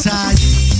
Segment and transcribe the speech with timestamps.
[0.00, 0.79] estás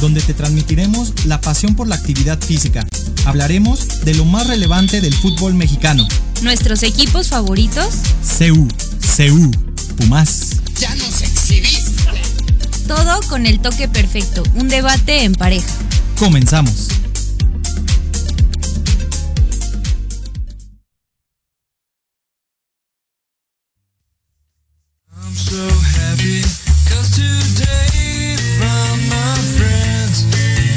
[0.00, 2.86] Donde te transmitiremos la pasión por la actividad física.
[3.24, 6.06] Hablaremos de lo más relevante del fútbol mexicano.
[6.42, 7.88] Nuestros equipos favoritos.
[8.38, 8.68] CU,
[9.16, 9.50] CU,
[9.96, 10.56] Pumas.
[12.86, 14.42] Todo con el toque perfecto.
[14.54, 15.68] Un debate en pareja.
[16.18, 16.88] Comenzamos.
[25.12, 26.42] I'm so happy
[26.88, 27.28] cause today
[27.58, 27.87] found my
[30.18, 30.67] Podcast.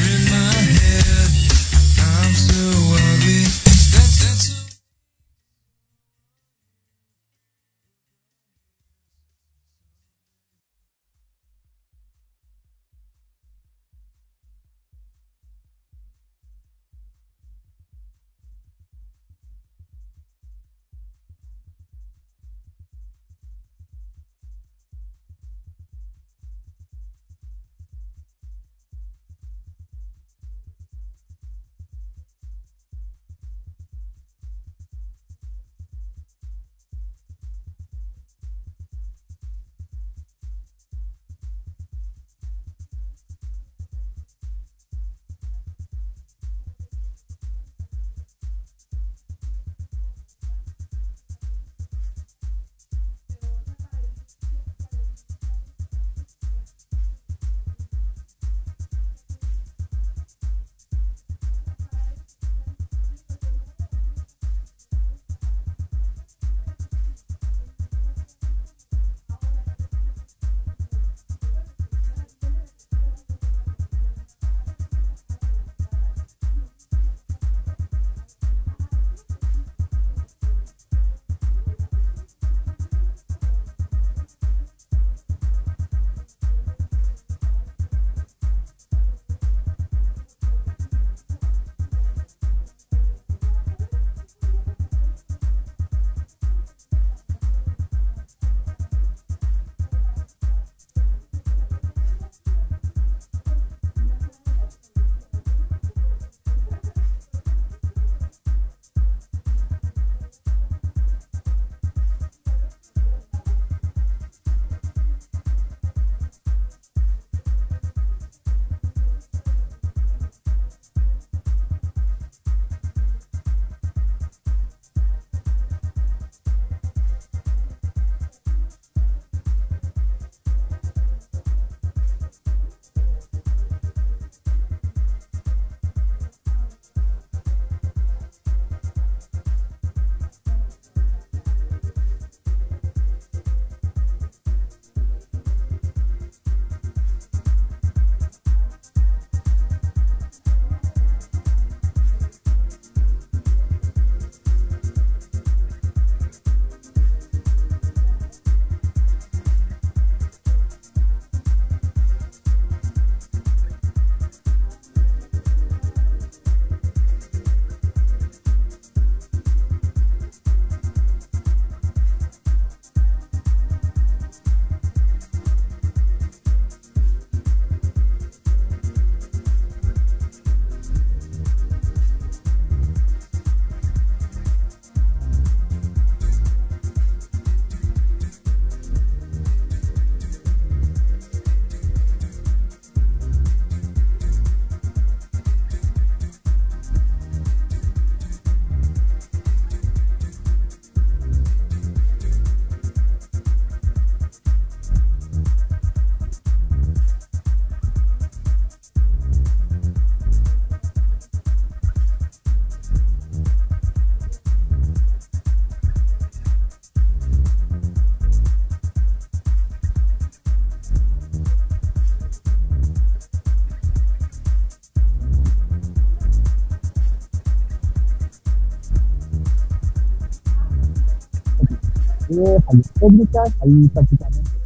[232.36, 234.62] De fallas técnicas, ahí prácticamente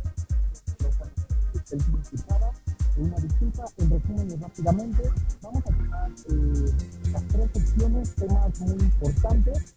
[2.97, 5.03] una disculpa, en resumen rápidamente,
[5.41, 6.65] vamos a tomar eh,
[7.11, 9.75] las tres secciones, temas muy importantes.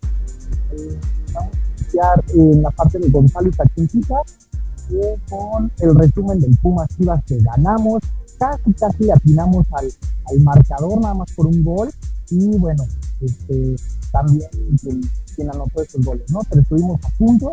[0.72, 0.98] Eh,
[1.32, 6.88] vamos a iniciar en la parte de Gonzalo y eh, con el resumen del Pumas
[6.96, 8.02] Chivas que ganamos,
[8.38, 9.86] casi casi atinamos al,
[10.26, 11.90] al marcador nada más por un gol
[12.30, 12.84] y bueno,
[13.20, 13.76] este,
[14.12, 14.48] también
[14.80, 15.00] quien,
[15.34, 16.40] quien anotó esos goles, ¿no?
[16.48, 17.50] Pero estuvimos a punto.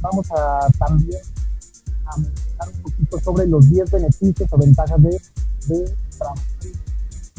[0.00, 1.20] Vamos a también
[2.06, 5.20] a mencionar un poquito sobre los 10 beneficios o ventajas de,
[5.68, 5.94] de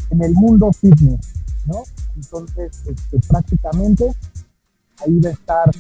[0.10, 1.34] en el mundo fitness,
[1.66, 1.84] ¿no?
[2.16, 4.14] Entonces, este, prácticamente
[5.06, 5.72] ahí va a estar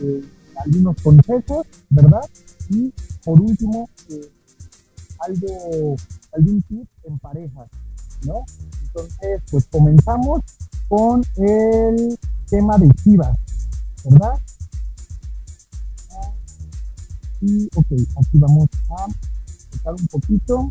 [0.00, 0.24] eh,
[0.56, 2.28] algunos consejos, ¿verdad?
[2.68, 2.92] Y
[3.24, 4.30] por último, eh,
[5.20, 5.96] algo,
[6.32, 7.68] algún tip en parejas,
[8.24, 8.44] ¿no?
[8.82, 10.42] Entonces, pues comenzamos
[10.88, 13.36] con el tema de Chivas,
[14.04, 14.34] ¿verdad?
[17.40, 19.06] Y, ok, aquí vamos a
[19.76, 20.70] tocar un poquito.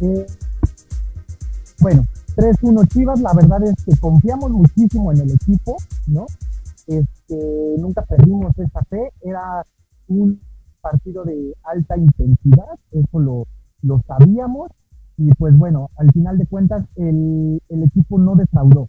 [0.00, 0.26] Eh,
[1.80, 2.04] bueno,
[2.36, 6.26] 3-1 Chivas, la verdad es que confiamos muchísimo en el equipo, ¿no?
[6.86, 9.64] Este, nunca perdimos esa fe, era
[10.08, 10.40] un
[10.80, 13.46] partido de alta intensidad, eso lo,
[13.82, 14.70] lo sabíamos,
[15.16, 18.88] y pues bueno, al final de cuentas el, el equipo no defraudó.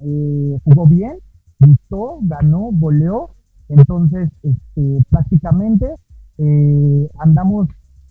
[0.00, 1.18] Eh, jugó bien,
[1.58, 3.30] gustó, ganó, goleó,
[3.76, 5.86] entonces este, prácticamente
[6.38, 7.68] eh, andamos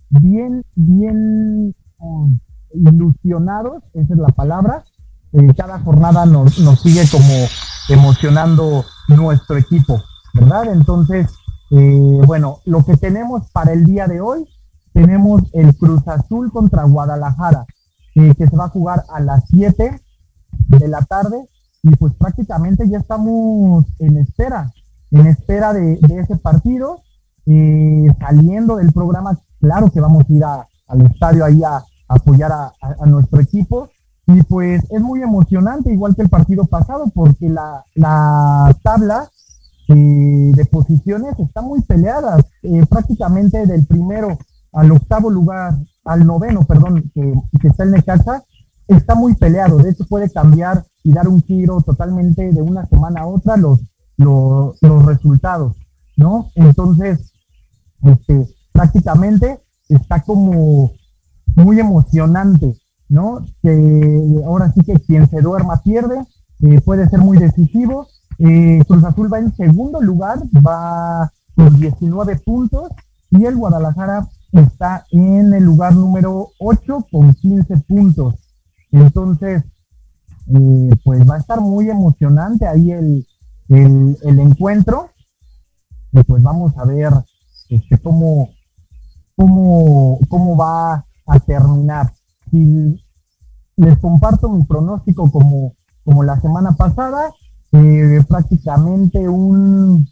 [0.09, 2.39] bien, bien um,
[2.73, 4.83] ilusionados, esa es la palabra.
[5.33, 7.47] Eh, cada jornada nos, nos sigue como
[7.89, 10.01] emocionando nuestro equipo,
[10.33, 10.73] ¿verdad?
[10.73, 11.27] Entonces,
[11.71, 14.45] eh, bueno, lo que tenemos para el día de hoy,
[14.93, 17.65] tenemos el Cruz Azul contra Guadalajara,
[18.15, 20.01] eh, que se va a jugar a las 7
[20.51, 21.47] de la tarde
[21.81, 24.71] y pues prácticamente ya estamos en espera,
[25.11, 27.01] en espera de, ese partido,
[27.45, 32.51] eh, saliendo del programa, claro que vamos a ir a- al estadio ahí a, apoyar
[32.51, 33.87] a nuestro equipo
[34.27, 39.29] y pues es muy emocionante, igual que el partido pasado, porque la, la tabla
[39.87, 44.37] eh, de posiciones está muy peleada, eh, prácticamente del primero
[44.73, 48.43] al octavo lugar, al noveno, perdón, que, que está el Necaxa,
[48.87, 49.77] está muy peleado.
[49.77, 53.79] De hecho, puede cambiar y dar un giro totalmente de una semana a otra los,
[54.21, 55.75] los, los resultados,
[56.15, 56.49] ¿no?
[56.55, 57.33] Entonces,
[58.03, 60.91] este, prácticamente está como
[61.55, 62.77] muy emocionante,
[63.09, 63.45] ¿no?
[63.61, 66.23] Que ahora sí que quien se duerma pierde,
[66.61, 68.07] eh, puede ser muy decisivo.
[68.39, 72.89] Eh, Cruz Azul va en segundo lugar, va con 19 puntos
[73.29, 78.35] y el Guadalajara está en el lugar número 8 con 15 puntos.
[78.91, 79.63] Entonces,
[80.47, 83.25] eh, pues va a estar muy emocionante ahí el,
[83.71, 85.09] el, el encuentro.
[86.11, 87.13] Y pues vamos a ver
[87.69, 88.49] este, cómo,
[89.35, 92.11] cómo, cómo va a terminar.
[92.49, 93.01] Si
[93.77, 97.31] les comparto mi pronóstico como, como la semana pasada,
[97.71, 100.07] eh, prácticamente un,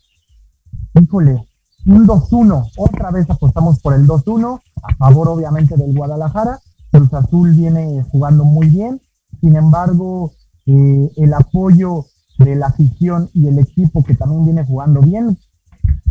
[0.94, 1.46] híjole,
[1.86, 2.72] un 2-1.
[2.78, 6.60] Otra vez apostamos por el 2-1, a favor obviamente del Guadalajara.
[6.92, 9.02] Cruz Azul viene jugando muy bien.
[9.42, 10.32] Sin embargo,
[10.66, 12.06] eh, el apoyo
[12.40, 15.38] de la afición y el equipo que también viene jugando bien,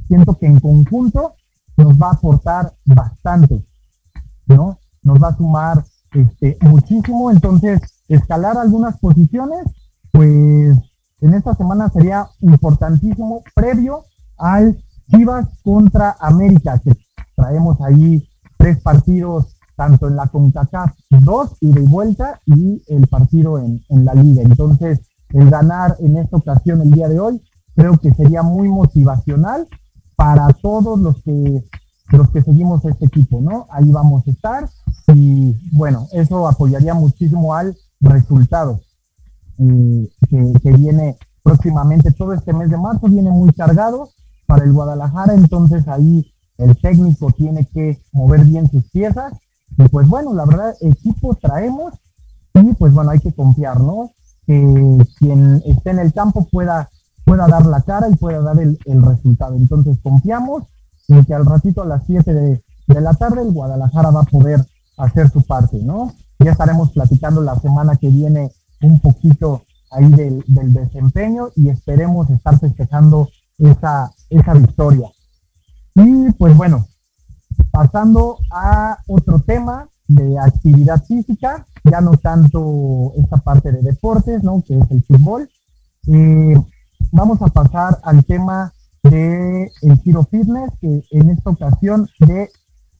[0.06, 1.34] siento que en conjunto
[1.76, 3.64] nos va a aportar bastante,
[4.46, 4.78] ¿no?
[5.02, 7.30] Nos va a sumar este, muchísimo.
[7.30, 9.64] Entonces, escalar algunas posiciones,
[10.12, 10.76] pues
[11.20, 14.04] en esta semana sería importantísimo previo
[14.36, 14.76] al
[15.10, 16.92] Chivas contra América, que
[17.34, 23.58] traemos ahí tres partidos, tanto en la CONCACAF, dos ida y vuelta, y el partido
[23.58, 24.42] en, en la liga.
[24.42, 27.42] Entonces, el ganar en esta ocasión el día de hoy,
[27.74, 29.66] creo que sería muy motivacional
[30.16, 31.64] para todos los que
[32.10, 33.66] los que seguimos este equipo, ¿no?
[33.70, 34.68] Ahí vamos a estar
[35.14, 38.80] y bueno, eso apoyaría muchísimo al resultado
[39.58, 42.12] eh, que, que viene próximamente.
[42.12, 44.08] Todo este mes de marzo viene muy cargado
[44.46, 49.34] para el Guadalajara, entonces ahí el técnico tiene que mover bien sus piezas
[49.76, 51.94] y pues bueno, la verdad, equipo traemos
[52.54, 54.10] y pues bueno, hay que confiar, ¿no?
[54.48, 56.88] Que quien esté en el campo pueda,
[57.24, 59.54] pueda dar la cara y pueda dar el, el resultado.
[59.54, 60.64] Entonces confiamos
[61.08, 64.24] en que al ratito a las 7 de, de la tarde el Guadalajara va a
[64.24, 66.12] poder hacer su parte, ¿no?
[66.38, 72.28] Ya estaremos platicando la semana que viene un poquito ahí del, del desempeño y esperemos
[72.30, 75.08] estar festejando esa, esa victoria.
[75.94, 76.86] Y pues bueno,
[77.70, 84.62] pasando a otro tema de actividad física, ya no tanto esta parte de deportes, ¿no?
[84.66, 85.48] Que es el fútbol.
[86.06, 86.56] Eh,
[87.12, 92.48] vamos a pasar al tema de el Giro Fitness, que en esta ocasión de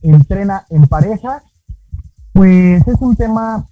[0.03, 1.43] entrena en pareja.
[2.33, 3.67] Pues es un tema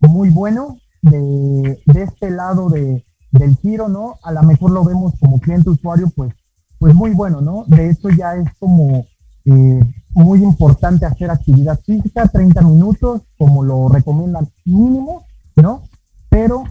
[0.00, 4.18] muy bueno de, de este lado de, del giro, ¿no?
[4.22, 6.34] A lo mejor lo vemos como cliente usuario, pues,
[6.78, 7.64] pues muy bueno, ¿no?
[7.66, 9.06] De hecho ya es como
[9.44, 15.24] eh, muy importante hacer actividad física, 30 minutos, como lo recomiendan mínimo,
[15.56, 15.82] ¿no?
[16.28, 16.64] Pero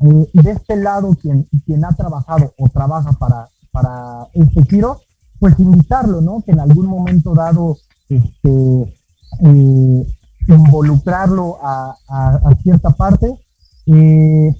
[0.00, 5.00] eh, de este lado, quien, quien ha trabajado o trabaja para, para este giro,
[5.38, 6.42] pues invitarlo, ¿no?
[6.42, 7.76] Que en algún momento dado,
[8.08, 8.94] este,
[9.40, 10.06] eh,
[10.48, 11.96] involucrarlo a,
[12.62, 13.32] cierta parte.
[13.86, 14.54] Eh,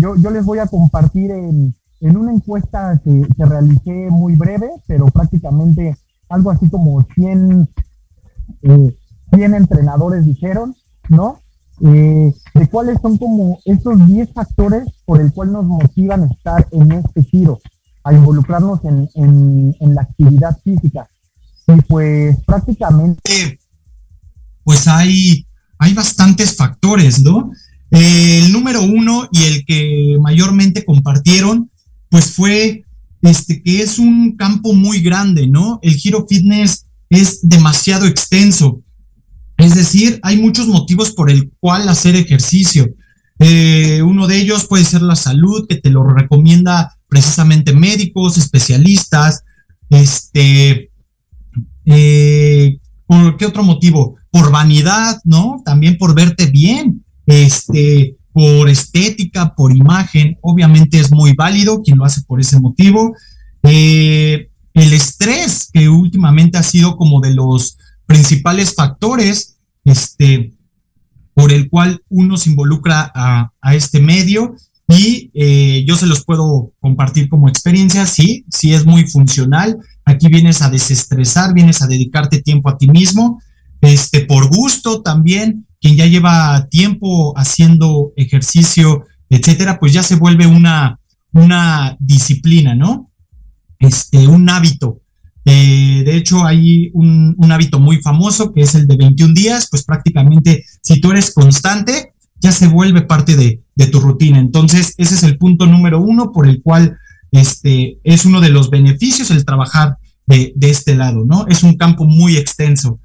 [0.00, 4.70] yo, yo, les voy a compartir en, en una encuesta que, que, realicé muy breve,
[4.86, 5.96] pero prácticamente
[6.28, 7.68] algo así como 100,
[8.62, 8.96] eh,
[9.32, 10.74] 100 entrenadores dijeron,
[11.08, 11.40] ¿no?
[11.82, 16.66] Eh, de cuáles son como esos 10 factores por el cual nos motivan a estar
[16.72, 17.58] en este giro,
[18.02, 21.08] a involucrarnos en, en, la actividad física.
[21.66, 23.58] Y pues prácticamente
[24.64, 25.46] pues hay,
[25.78, 27.50] hay bastantes factores, ¿no?
[27.90, 31.70] el número uno y el que mayormente compartieron,
[32.10, 32.84] pues fue
[33.26, 35.78] este que es un campo muy grande, ¿no?
[35.82, 38.82] El giro fitness es demasiado extenso.
[39.56, 42.94] Es decir, hay muchos motivos por el cual hacer ejercicio.
[43.38, 49.44] Eh, uno de ellos puede ser la salud, que te lo recomienda precisamente médicos, especialistas.
[49.90, 50.90] Este,
[51.84, 54.16] eh, ¿por qué otro motivo?
[54.36, 55.62] por vanidad, ¿no?
[55.64, 62.04] También por verte bien, este, por estética, por imagen, obviamente es muy válido quien lo
[62.04, 63.16] hace por ese motivo.
[63.62, 70.52] Eh, el estrés, que últimamente ha sido como de los principales factores, este,
[71.32, 74.54] por el cual uno se involucra a, este medio
[74.86, 79.78] y eh, yo se los puedo compartir como experiencia, sí, sí es muy funcional.
[80.04, 83.40] Aquí vienes a desestresar, vienes a dedicarte tiempo a ti mismo
[83.86, 90.46] este, por gusto también, quien ya lleva tiempo haciendo ejercicio, etcétera, pues ya se vuelve
[90.46, 90.98] una,
[91.32, 93.10] una disciplina, ¿no?
[93.78, 95.02] Este, un hábito.
[95.44, 99.84] Eh, de hecho, hay un, hábito muy famoso que es el de 21 días, pues
[99.84, 104.40] prácticamente si tú eres constante, ya se vuelve parte de, tu rutina.
[104.40, 106.98] Entonces, ese es el punto número uno por el cual
[107.30, 111.46] este, es uno de los beneficios el trabajar de, de este lado, ¿no?
[111.46, 112.98] Es un campo muy extenso.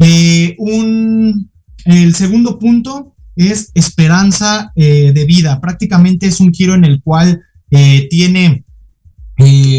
[0.00, 1.50] Eh, un,
[1.84, 5.60] el segundo punto es esperanza eh, de vida.
[5.60, 8.64] Prácticamente es un giro en el cual eh, tiene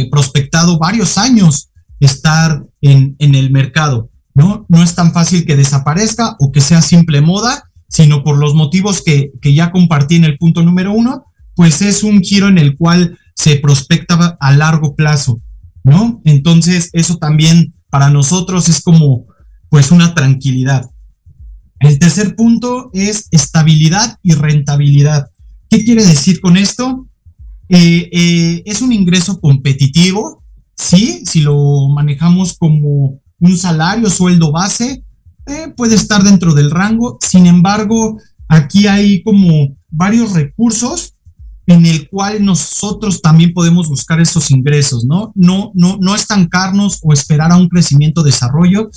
[0.09, 4.09] prospectado varios años estar en, en, el mercado.
[4.33, 4.65] ¿no?
[4.69, 9.01] no es tan fácil que desaparezca o que sea simple moda, sino por los motivos
[9.01, 12.77] que, que ya compartí en el punto número uno, pues es un giro en el
[12.77, 15.41] cual se prospecta a largo plazo,
[15.83, 16.21] ¿no?
[16.23, 19.25] Entonces, eso también para nosotros es como
[19.69, 20.89] pues una tranquilidad.
[21.79, 25.29] El tercer punto es estabilidad y rentabilidad.
[25.69, 27.07] ¿Qué quiere decir con esto?
[27.69, 30.43] Eh, eh, es un ingreso competitivo,
[30.75, 35.03] sí, si lo manejamos como un salario, sueldo base,
[35.45, 37.17] eh, puede estar dentro del rango.
[37.21, 41.13] Sin embargo, aquí hay como varios recursos
[41.67, 45.31] en el cual nosotros también podemos buscar esos ingresos, ¿no?
[45.35, 48.89] No, no, no estancarnos o esperar a un crecimiento, desarrollo,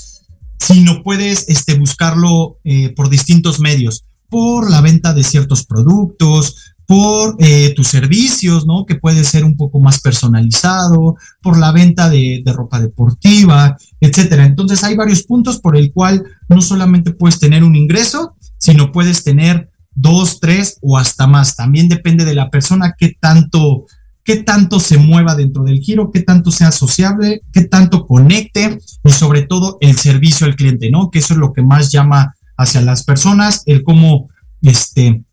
[0.62, 7.36] sino puedes este, buscarlo eh, por distintos medios, por la venta de ciertos productos, por
[7.38, 8.86] eh, tus servicios, ¿no?
[8.86, 14.44] Que puede ser un poco más personalizado, por la venta de, ropa deportiva, etcétera.
[14.44, 19.24] Entonces hay varios puntos por el cual no solamente puedes tener un ingreso, sino puedes
[19.24, 21.56] tener dos, tres o hasta más.
[21.56, 23.86] También depende de la persona qué tanto
[24.24, 29.10] qué tanto se mueva dentro del giro, qué tanto sea sociable, qué tanto conecte y
[29.10, 31.10] sobre todo el servicio al cliente, ¿no?
[31.10, 34.28] Que eso es lo que más llama hacia las personas, el cómo
[34.62, 35.24] este,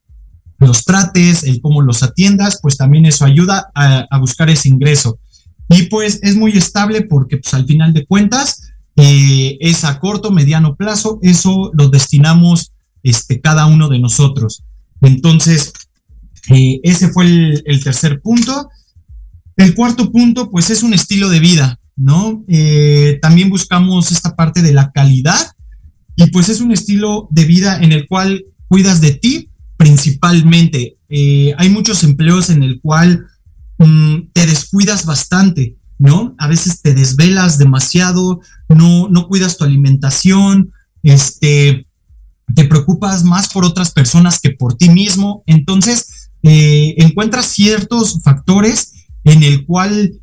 [0.58, 5.20] los trates, el cómo los atiendas, pues también eso ayuda a, buscar ese ingreso.
[5.70, 10.32] Y pues es muy estable porque pues al final de cuentas eh, es a corto,
[10.32, 12.72] mediano plazo, eso lo destinamos
[13.04, 14.64] este, cada uno de nosotros.
[15.02, 15.72] Entonces,
[16.50, 18.70] eh, ese fue el, tercer punto.
[19.60, 22.46] El cuarto punto, pues es un estilo de vida, ¿no?
[22.48, 25.52] Eh, también buscamos esta parte de la calidad
[26.16, 30.96] y pues es un estilo de vida en el cual cuidas de ti principalmente.
[31.10, 33.26] Eh, hay muchos empleos en el cual
[33.80, 36.36] mm, te descuidas bastante, ¿no?
[36.38, 40.72] A veces te desvelas demasiado, no, no cuidas tu alimentación,
[41.04, 41.86] este,
[42.56, 45.44] te preocupas más por otras personas que por ti mismo.
[45.48, 50.14] Entonces, eh, encuentras ciertos factores en el cual,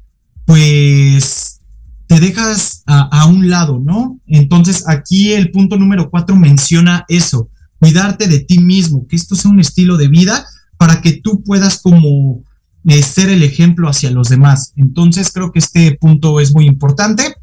[0.45, 1.61] pues,
[2.07, 4.21] te dejas a, un lado, ¿no?
[4.27, 9.51] Entonces, aquí el punto número cuatro menciona eso, cuidarte de ti mismo, que esto sea
[9.51, 10.47] un estilo de vida
[10.79, 12.45] para que tú puedas como
[12.87, 14.73] eh, ser el ejemplo hacia los demás.
[14.77, 17.35] Entonces, creo que este punto es muy importante.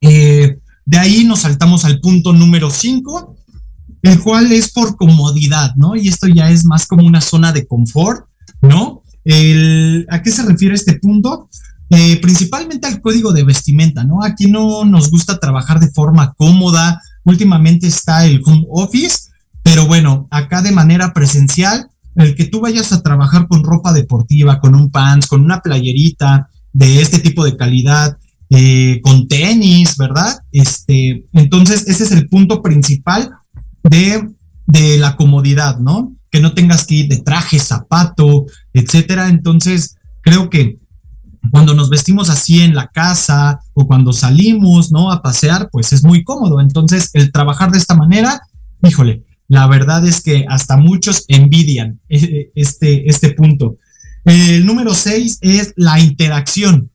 [0.00, 3.36] Eh, de ahí nos saltamos al punto número cinco,
[4.02, 5.96] el cual es por comodidad, ¿no?
[5.96, 8.26] Y esto ya es más como una zona de confort,
[8.60, 9.02] ¿no?
[9.24, 11.48] El, ¿A qué se refiere este punto?
[11.90, 14.22] Eh, principalmente al código de vestimenta, ¿no?
[14.22, 17.00] Aquí no nos gusta trabajar de forma cómoda.
[17.24, 19.30] Últimamente está el home office,
[19.62, 24.60] pero bueno, acá de manera presencial, el que tú vayas a trabajar con ropa deportiva,
[24.60, 28.18] con un pants, con una playerita de este tipo de calidad,
[28.50, 30.38] eh, con tenis, ¿verdad?
[30.52, 33.30] Este, entonces, ese es el punto principal
[33.82, 34.28] de,
[34.66, 36.14] de la comodidad, ¿no?
[36.34, 39.28] Que no tengas que ir de traje, zapato, etcétera.
[39.28, 40.80] Entonces, creo que
[41.52, 45.12] cuando nos vestimos así en la casa o cuando salimos, ¿no?
[45.12, 46.60] A pasear, pues es muy cómodo.
[46.60, 48.40] Entonces, el trabajar de esta manera,
[48.82, 53.78] híjole, la verdad es que hasta muchos envidian este, este punto.
[54.24, 56.90] El número seis es la interacción,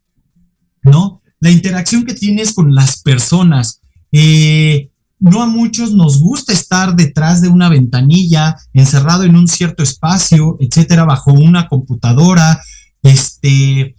[0.84, 1.22] ¿no?
[1.40, 3.80] La interacción que tienes con las personas.
[4.12, 4.89] Eh,
[5.20, 10.58] no a muchos nos gusta estar detrás de una ventanilla, encerrado en un cierto espacio,
[10.60, 12.62] etcétera, bajo una computadora.
[13.04, 13.96] Este,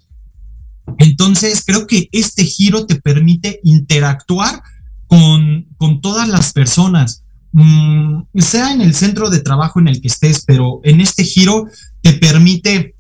[0.99, 4.63] entonces, creo que este giro te permite interactuar
[5.07, 10.09] con, con todas las personas, mmm, sea en el centro de trabajo en el que
[10.09, 11.67] estés, pero en este giro
[12.01, 12.95] te permite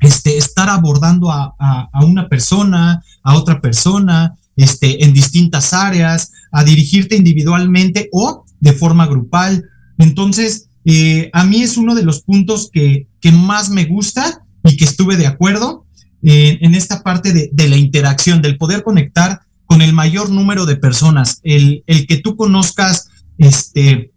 [0.00, 6.64] este, estar abordando a, a una persona, a otra persona, este, en distintas áreas, a
[6.64, 9.64] dirigirte individualmente o de forma grupal.
[9.96, 14.76] Entonces, eh, a mí es uno de los puntos que, que, más me gusta y
[14.76, 15.86] que estuve de acuerdo
[16.22, 20.66] eh, en esta parte de, de, la interacción, del poder conectar con el mayor número
[20.66, 24.12] de personas, el, el que tú conozcas este,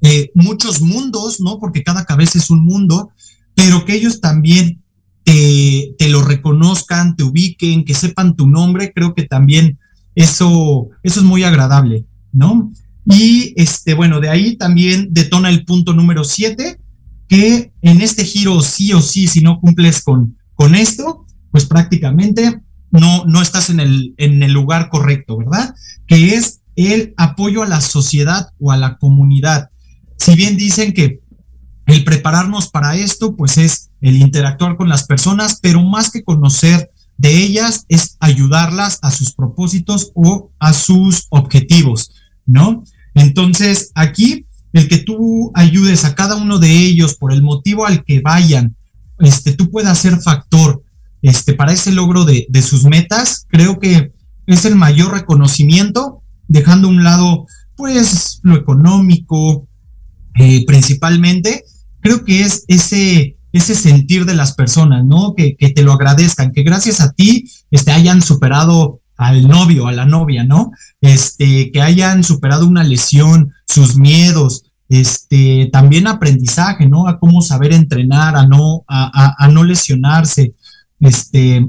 [0.00, 1.58] eh, muchos mundos, ¿no?
[1.58, 3.10] Porque cada cabeza es un mundo,
[3.54, 4.82] pero que ellos también
[5.24, 9.78] te, lo reconozcan, te ubiquen, que sepan tu nombre, creo que también
[10.14, 12.72] eso, eso es muy agradable, ¿no?
[13.04, 16.80] Y este, bueno, de ahí también detona el punto número siete,
[17.28, 22.60] que en este giro sí o sí, si no cumples con, con esto, pues prácticamente
[22.90, 25.74] no, no estás en el, en el lugar correcto, ¿verdad?
[26.06, 29.70] Que es el apoyo a la sociedad o a la comunidad.
[30.18, 31.20] Si bien dicen que
[31.86, 36.90] el prepararnos para esto, pues es el interactuar con las personas, pero más que conocer
[37.18, 42.12] de ellas es ayudarlas a sus propósitos o a sus objetivos,
[42.46, 42.82] ¿no?
[43.14, 48.04] Entonces, aquí, el que tú ayudes a cada uno de ellos por el motivo al
[48.04, 48.76] que vayan,
[49.18, 50.82] este, tú puedas ser factor
[51.22, 54.12] este, para ese logro de, de sus metas, creo que
[54.46, 59.68] es el mayor reconocimiento, dejando un lado, pues, lo económico,
[60.36, 61.64] eh, principalmente,
[62.00, 65.34] creo que es ese, ese sentir de las personas, ¿no?
[65.34, 69.92] Que, que, te lo agradezcan, que gracias a ti este, hayan superado al novio, a
[69.92, 70.72] la novia, ¿no?
[71.00, 77.06] Este, que hayan superado una lesión, sus miedos, este, también aprendizaje, ¿no?
[77.06, 80.54] A cómo saber entrenar, a no, a, a, no lesionarse,
[81.00, 81.68] este,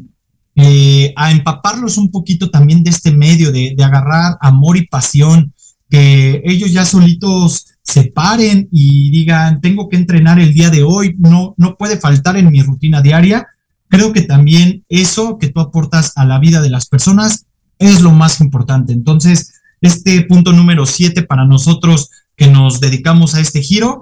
[0.56, 5.54] eh, a empaparlos un poquito también de este medio, de, de agarrar amor y pasión,
[5.90, 11.16] que ellos ya solitos se paren y digan, tengo que entrenar el día de hoy,
[11.20, 13.48] no, no puede faltar en mi rutina diaria.
[13.90, 17.48] Creo que también eso que tú aportas a la vida de las personas
[17.80, 18.94] es lo más importante.
[18.94, 24.02] Entonces, este punto número siete para nosotros que nos dedicamos a este giro,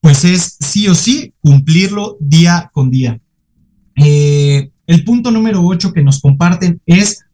[0.00, 3.20] pues es sí o sí cumplirlo día con día.
[3.94, 7.24] Eh, el punto número ocho que nos comparten es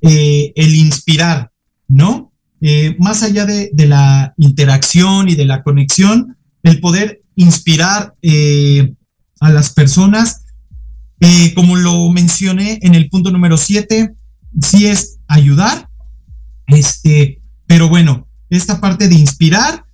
[0.00, 1.52] eh, el inspirar,
[1.86, 2.32] ¿no?
[2.60, 8.94] Eh, más allá de, de, la interacción y de la conexión, el poder inspirar eh,
[9.40, 10.44] a las personas,
[11.20, 14.14] eh, como lo mencioné en el punto número 7,
[14.62, 15.88] sí es ayudar,
[16.66, 19.84] este, pero bueno, esta parte de inspirar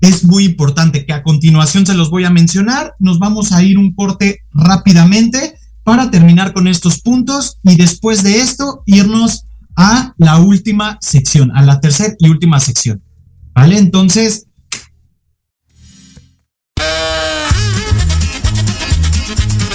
[0.00, 3.78] es muy importante, que a continuación se los voy a mencionar, nos vamos a ir
[3.78, 9.45] un corte rápidamente para terminar con estos puntos y después de esto irnos
[9.76, 13.02] a la última sección, a la tercera y última sección.
[13.54, 13.78] ¿Vale?
[13.78, 14.46] Entonces...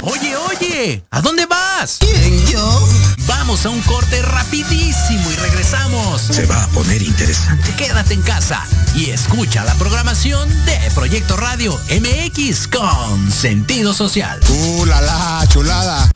[0.02, 1.98] Oye, oye, ¿a dónde vas?
[2.00, 2.88] ¿Quién, yo?
[3.28, 6.22] Vamos a un corte rapidísimo y regresamos.
[6.22, 7.74] Se va a poner interesante.
[7.76, 8.64] Quédate en casa
[8.96, 14.40] y escucha la programación de Proyecto Radio MX con sentido social.
[14.50, 16.12] ¡Uh, la, la chulada!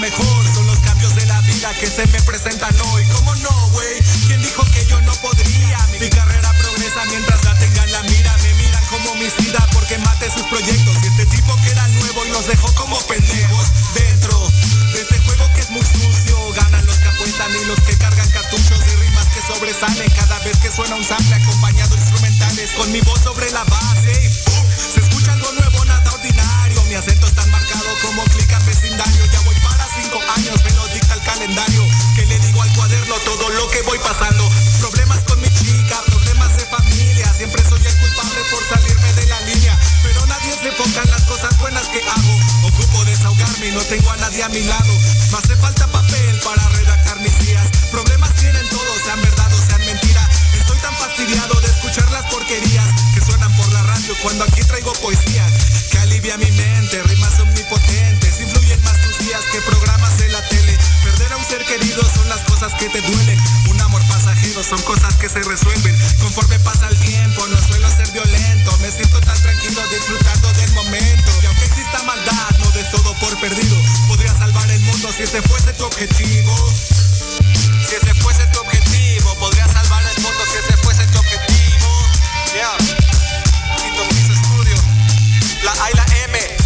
[0.00, 0.54] Mejor.
[0.54, 3.04] Son los cambios de la vida que se me presentan hoy.
[3.12, 4.00] ¿Cómo no, güey?
[4.26, 5.78] ¿Quién dijo que yo no podría?
[6.00, 8.36] Mi carrera progresa mientras la tenga en la mira.
[8.42, 10.96] Me miran como homicida porque mate sus proyectos.
[11.02, 13.66] Y este tipo que era nuevo y los dejó como pendejos.
[13.94, 14.50] Dentro
[14.92, 16.52] de este juego que es muy sucio.
[16.54, 20.56] Ganan los que apuestan y los que cargan cartuchos de rimas que sobresalen cada vez
[20.58, 24.49] que suena un sample acompañado de instrumentales con mi voz sobre la base.
[31.50, 34.48] Que le digo al cuaderno todo lo que voy pasando.
[34.78, 37.26] Problemas con mi chica, problemas de familia.
[37.34, 39.76] Siempre soy el culpable por salirme de la línea.
[40.04, 42.68] Pero nadie se enfoca en las cosas buenas que hago.
[42.68, 44.94] Ocupo desahogarme y no tengo a nadie a mi lado.
[45.32, 47.66] Me hace falta papel para redactar mis días.
[47.90, 50.22] Problemas tienen todos, sean verdad o sean mentira.
[50.54, 54.92] Estoy tan fastidiado de escuchar las porquerías que suenan por la radio cuando aquí traigo
[55.02, 55.44] poesía.
[55.90, 58.40] Que alivia mi mente, rimas omnipotentes.
[58.40, 60.59] Influyen más tus días que programas de la tele.
[61.20, 63.38] Perder a un ser querido son las cosas que te duelen.
[63.68, 65.94] Un amor pasajero son cosas que se resuelven.
[66.18, 68.74] Conforme pasa el tiempo, no suelo ser violento.
[68.80, 71.30] Me siento tan tranquilo disfrutando del momento.
[71.42, 73.76] Y aunque exista maldad, no des todo por perdido.
[74.08, 76.56] Podría salvar el mundo si ese fuese tu objetivo.
[77.86, 81.88] Si ese fuese tu objetivo, podría salvar el mundo si ese fuese tu objetivo.
[82.54, 82.76] Yeah.
[85.64, 86.59] La A y la M.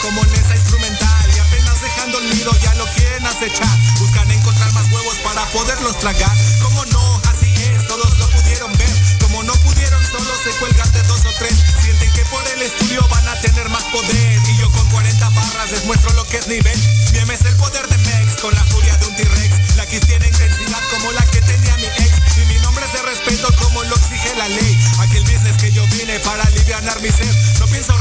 [0.00, 1.30] como esa instrumental.
[1.34, 3.78] Y apenas dejando el nido ya lo quieren acechar.
[3.98, 6.32] Buscan encontrar más huevos para poderlos tragar.
[6.62, 8.90] Como no, así es, todos lo pudieron ver.
[9.20, 11.54] Como no pudieron, solo se cuelgan de dos o tres.
[11.82, 14.42] Sienten que por el estudio van a tener más poder.
[14.48, 16.78] Y yo con 40 barras les muestro lo que es nivel.
[17.12, 19.76] Mi M es el poder de Mex con la furia de un T-Rex.
[19.76, 22.38] La Kiss tiene intensidad como la que tenía mi ex.
[22.38, 24.78] Y mi nombre es de respeto como lo exige la ley.
[25.00, 27.34] Aquel business que yo vine para aliviar mi ser.
[27.60, 27.96] No pienso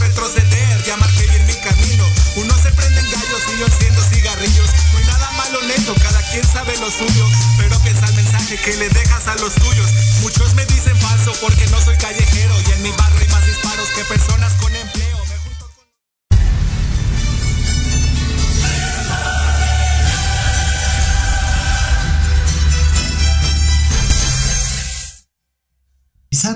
[8.63, 9.91] que le dejas a los tuyos.
[10.21, 12.53] Muchos me dicen falso porque no soy callejero.
[12.65, 15.17] Y en mi barrio hay más disparos que personas con empleo.
[15.27, 15.83] Me junto con...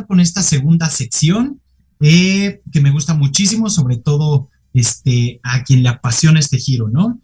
[0.07, 1.61] Con esta segunda sección
[1.99, 7.19] eh, que me gusta muchísimo, sobre todo este, a quien le apasiona este giro, ¿no?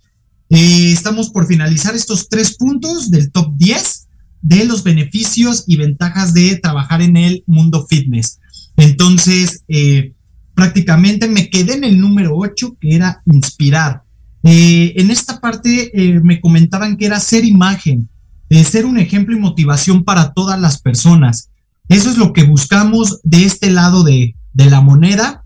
[0.50, 4.03] Eh, estamos por finalizar estos tres puntos del top 10
[4.44, 8.40] de los beneficios y ventajas de trabajar en el mundo fitness.
[8.76, 10.14] Entonces, eh,
[10.54, 14.04] prácticamente me quedé en el número 8, que era inspirar.
[14.44, 18.10] Eh, en esta parte eh, me comentaban que era ser imagen,
[18.50, 21.50] ser un ejemplo y motivación para todas las personas.
[21.88, 25.44] Eso es lo que buscamos de este lado de, de la moneda,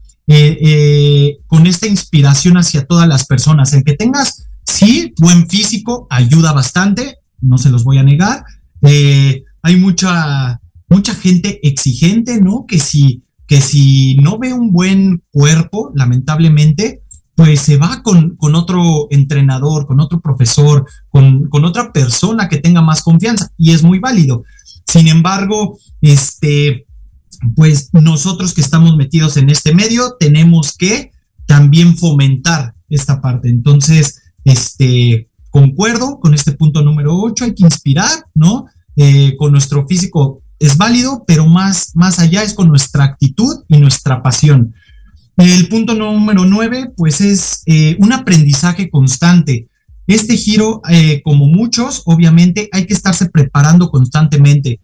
[1.47, 3.71] con esta inspiración hacia todas las personas.
[3.71, 8.43] El que tengas, sí, buen físico ayuda bastante, no se los voy a negar.
[8.81, 12.65] Eh, hay mucha, mucha gente exigente, ¿no?
[12.67, 17.01] Que si, que si no ve un buen cuerpo, lamentablemente,
[17.35, 22.57] pues se va con, con otro entrenador, con otro profesor, con, con otra persona que
[22.57, 24.43] tenga más confianza y es muy válido.
[24.87, 26.87] Sin embargo, este,
[27.55, 31.11] pues nosotros que estamos metidos en este medio tenemos que
[31.45, 33.49] también fomentar esta parte.
[33.49, 38.67] Entonces, este, concuerdo con este punto número 8, hay que inspirar, ¿no?
[38.95, 43.77] Eh, con nuestro físico es válido, pero más, más allá es con nuestra actitud y
[43.79, 44.75] nuestra pasión.
[45.35, 49.67] El punto número 9, pues es eh, un aprendizaje constante.
[50.05, 54.79] Este giro, eh, como muchos, obviamente hay que estarse preparando constantemente.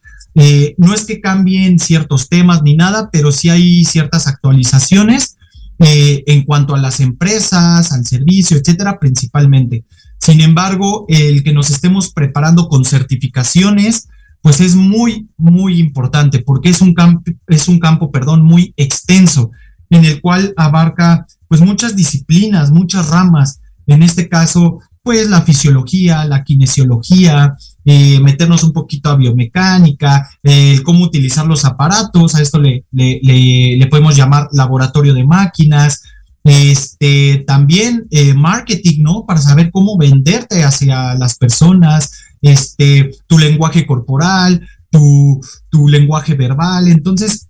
[0.78, 5.38] No es que cambien ciertos temas ni nada, pero sí hay ciertas actualizaciones
[5.78, 9.86] en cuanto a las empresas, al servicio, etcétera, principalmente.
[10.24, 14.07] Sin embargo, el que nos estemos preparando con certificaciones,
[14.41, 19.51] pues es muy, muy importante porque es un campo, es un campo, perdón, muy extenso
[19.89, 23.59] en el cual abarca pues muchas disciplinas, muchas ramas.
[23.86, 30.84] En este caso, pues la fisiología, la kinesiología, eh, meternos un poquito a biomecánica, el
[30.84, 36.01] cómo utilizar los aparatos, a esto le, le, podemos llamar laboratorio de máquinas,
[36.43, 39.25] este, también eh, marketing, ¿no?
[39.25, 45.39] Para saber cómo venderte hacia las personas, este, tu lenguaje corporal, tu,
[45.69, 46.87] tu lenguaje verbal.
[46.87, 47.47] Entonces,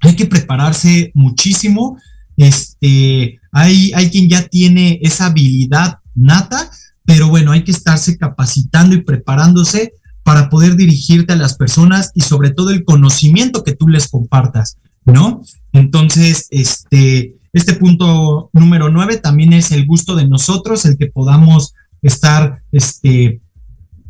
[0.00, 1.98] hay que prepararse muchísimo.
[2.36, 6.70] Este, hay, hay quien ya tiene esa habilidad nata,
[7.04, 9.92] pero bueno, hay que estarse capacitando y preparándose
[10.22, 14.78] para poder dirigirte a las personas y sobre todo el conocimiento que tú les compartas,
[15.04, 15.42] ¿no?
[15.72, 21.72] Entonces, este, este punto número nueve también es el gusto de nosotros, el que podamos
[22.02, 23.40] estar, este,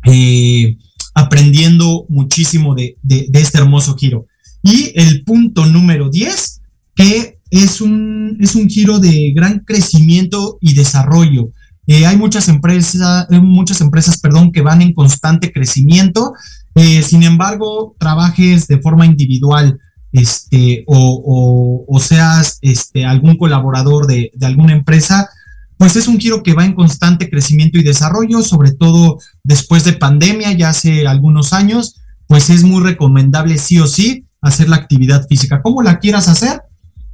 [0.03, 0.77] eh,
[1.13, 4.25] aprendiendo muchísimo de, de, este hermoso giro.
[4.63, 6.61] Y el punto número 10,
[6.95, 11.51] que es un, es un giro de gran crecimiento y desarrollo.
[11.85, 16.33] Eh, hay muchas empresas, eh, muchas empresas, perdón, que van en constante crecimiento.
[17.07, 19.79] Sin embargo, trabajes de forma individual,
[20.15, 25.29] este, o, seas este, algún colaborador de, alguna empresa,
[25.77, 29.93] pues es un giro que va en constante crecimiento y desarrollo, sobre todo después de
[29.93, 31.95] pandemia, ya hace algunos años,
[32.27, 35.61] pues es muy recomendable sí o sí hacer la actividad física.
[35.61, 36.61] ¿Cómo la quieras hacer?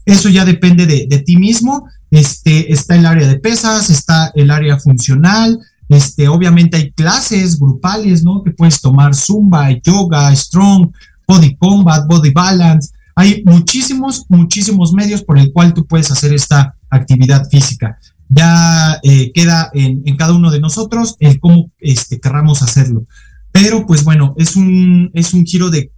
[0.06, 1.88] Eso ya depende de, de ti mismo.
[2.12, 5.60] Este, está el área de pesas, está el área funcional,
[5.91, 8.41] este, obviamente hay clases grupales, ¿no?
[8.43, 10.89] Que puedes tomar zumba, yoga, strong,
[11.32, 12.91] body combat, body balance.
[13.15, 17.97] Hay muchísimos, muchísimos medios por el cual tú puedes hacer esta actividad física
[18.34, 23.05] ya eh, queda en, cada uno de nosotros el cómo este, querramos hacerlo.
[23.51, 25.91] Pero pues bueno, es un, es un giro de,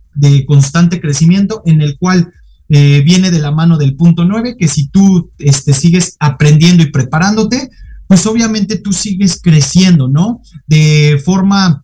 [0.48, 2.32] constante crecimiento en el cual
[2.70, 6.92] eh, viene de la mano del punto 9, que si tú este, sigues aprendiendo y
[6.92, 7.70] preparándote,
[8.08, 10.42] pues obviamente tú sigues creciendo, ¿no?
[10.68, 11.84] De forma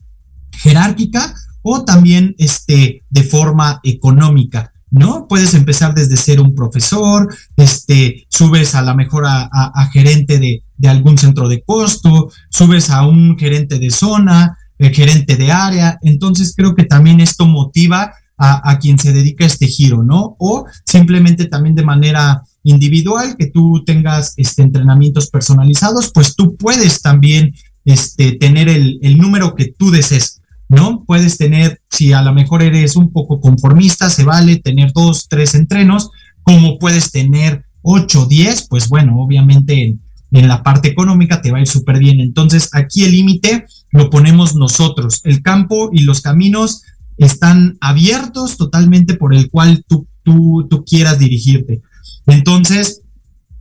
[0.51, 1.33] jerárquica
[1.71, 4.73] o también este, de forma económica.
[4.89, 5.27] ¿no?
[5.27, 11.19] Puedes empezar desde ser un profesor, este, subes a la mejor a, gerente de, algún
[11.19, 16.73] centro de costo, subes a un gerente de zona, el gerente de área, entonces creo
[16.73, 20.37] que también esto motiva a, quien se dedica a este giro, ¿no?
[20.39, 27.01] O simplemente también de manera individual, que tú tengas este, entrenamientos personalizados, pues tú puedes
[27.01, 27.53] también
[27.83, 30.38] este, tener el, el número que tú desees.
[30.69, 31.03] ¿No?
[31.05, 35.55] Puedes tener, si a lo mejor eres un poco conformista, se vale tener dos, tres
[35.55, 36.11] entrenos,
[36.43, 39.97] como puedes tener ocho, diez, pues bueno, obviamente
[40.31, 42.19] en, la parte económica te va a ir súper bien.
[42.19, 45.21] Entonces, aquí el límite lo ponemos nosotros.
[45.23, 46.83] El campo y los caminos
[47.17, 51.81] están abiertos totalmente por el cual tú, tú, tú quieras dirigirte.
[52.27, 53.01] Entonces,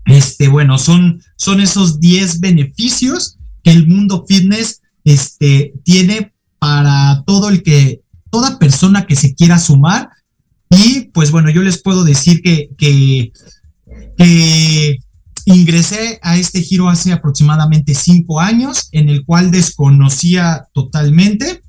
[0.05, 7.49] este, bueno, son, son esos 10 beneficios que el mundo fitness este, tiene para todo
[7.49, 10.11] el que, toda persona que se quiera sumar.
[10.71, 13.33] Y pues bueno, yo les puedo decir que, que,
[15.45, 21.63] ingresé a este giro hace aproximadamente cinco años, en el cual desconocía totalmente.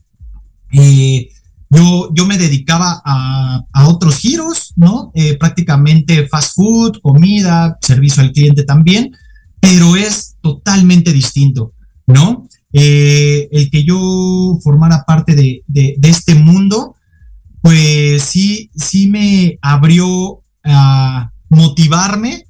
[0.74, 1.30] Eh,
[1.70, 5.12] yo, yo me dedicaba a, otros giros, ¿no?
[5.16, 9.16] Eh, prácticamente fast food, comida, servicio al cliente también,
[9.60, 11.74] pero es totalmente distinto,
[12.06, 12.49] ¿no?
[12.72, 15.64] Eh, el que yo formara parte de,
[16.04, 16.96] este mundo,
[17.62, 22.46] pues sí, sí me abrió a motivarme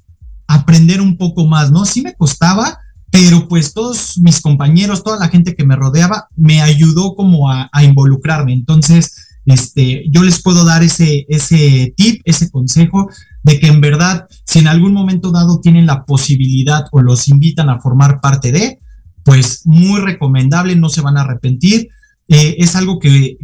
[0.46, 1.84] a aprender un poco más, ¿no?
[1.84, 2.78] Sí me costaba,
[3.10, 7.70] pero pues todos mis compañeros, toda la gente que me rodeaba, me ayudó como a,
[7.82, 8.52] involucrarme.
[8.52, 13.08] Entonces, este, yo les puedo dar ese, ese tip, ese consejo
[13.42, 17.70] de que en verdad, si en algún momento dado tienen la posibilidad o los invitan
[17.70, 18.80] a formar parte de,
[19.24, 21.88] pues muy recomendable, no se van a arrepentir.
[22.28, 23.38] Eh, es algo que,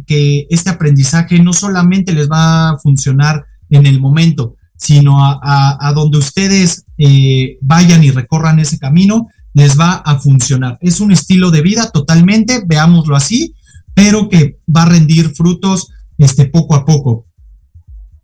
[0.49, 6.85] este aprendizaje no solamente les va a funcionar en el momento, sino a, donde ustedes
[6.97, 10.77] eh, vayan y recorran ese camino, les va a funcionar.
[10.81, 13.55] Es un estilo de vida totalmente, veámoslo así,
[13.93, 17.25] pero que va a rendir frutos este, poco a poco.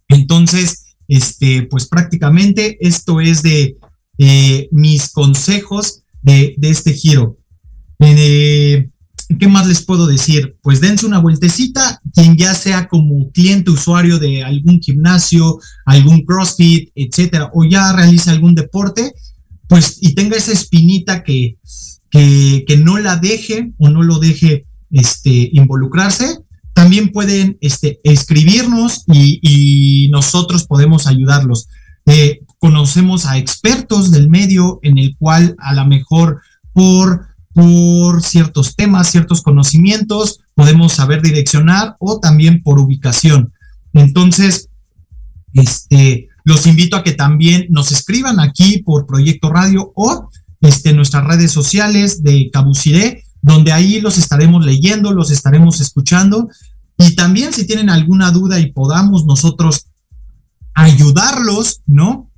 [0.08, 3.78] Entonces, este, pues prácticamente esto es de
[4.18, 7.38] eh, mis consejos de, de este giro.
[8.00, 8.90] Eh,
[9.40, 10.58] ¿Qué más les puedo decir?
[10.62, 16.90] Pues dense una vueltecita, quien ya sea como cliente usuario de algún gimnasio, algún CrossFit,
[16.96, 19.14] etcétera, o ya realiza algún deporte,
[19.68, 21.58] pues y tenga esa espinita que,
[22.12, 26.38] que, no la deje o no lo deje este, involucrarse,
[26.74, 31.70] también pueden este, escribirnos y, nosotros podemos ayudarlos.
[32.06, 36.42] Eh, conocemos a expertos del medio en el cual a lo mejor
[36.72, 43.54] por por ciertos temas, ciertos conocimientos, podemos saber direccionar o también por ubicación.
[43.94, 44.70] Entonces,
[45.54, 50.30] este, los invito a que también nos escriban aquí por Proyecto Radio o
[50.62, 56.50] este, nuestras redes sociales de Cabuciré, donde ahí los estaremos leyendo, los estaremos escuchando.
[56.98, 59.88] Y también si tienen alguna duda y podamos nosotros
[60.74, 62.32] ayudarlos, ¿no?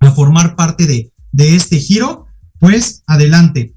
[0.00, 2.26] A formar parte de, de este giro,
[2.58, 3.74] pues adelante.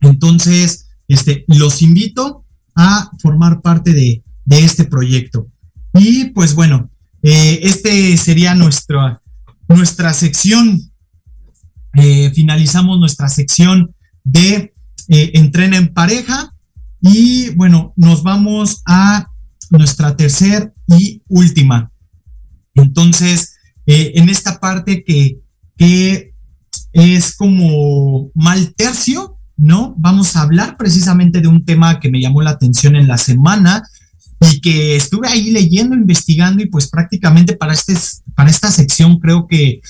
[0.00, 2.44] Entonces, este, los invito
[2.74, 5.48] a formar parte de, este proyecto.
[5.92, 6.90] Y pues bueno,
[7.22, 9.20] eh, este sería nuestra,
[9.68, 10.90] nuestra sección.
[11.94, 13.94] Eh, finalizamos nuestra sección
[14.24, 14.72] de
[15.08, 16.54] eh, entrena en pareja.
[17.00, 19.26] Y bueno, nos vamos a
[19.70, 21.92] nuestra tercera y última.
[22.74, 25.40] Entonces, en esta parte que
[26.92, 29.94] es como mal tercio, ¿no?
[29.98, 33.82] Vamos a hablar precisamente de un tema que me llamó la atención en la semana
[34.40, 37.94] y que estuve ahí leyendo, investigando y pues prácticamente para, este,
[38.34, 39.80] para esta sección creo que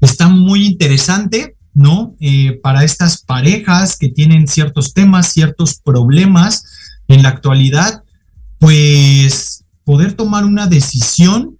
[0.00, 2.14] está muy interesante, ¿no?
[2.20, 6.64] Eh, para estas parejas que tienen ciertos temas, ciertos problemas
[7.08, 8.04] en la actualidad,
[8.58, 11.58] pues poder tomar una decisión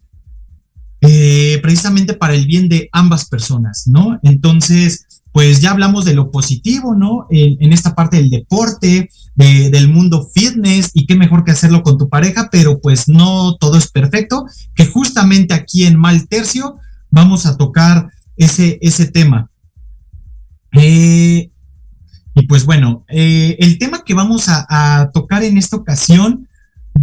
[1.00, 4.20] eh, precisamente para el bien de ambas personas, ¿no?
[4.22, 7.26] Entonces, pues ya hablamos de lo positivo, ¿no?
[7.30, 12.08] En, esta parte del deporte, del mundo fitness, y qué mejor que hacerlo con tu
[12.08, 16.76] pareja, pero pues no todo es perfecto, que justamente aquí en Mal Tercio
[17.10, 19.50] vamos a tocar ese, ese tema.
[20.72, 21.50] Eh,
[22.34, 26.48] y pues bueno, eh, el tema que vamos a, tocar en esta ocasión